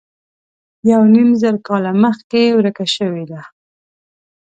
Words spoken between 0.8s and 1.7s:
یو نیم زر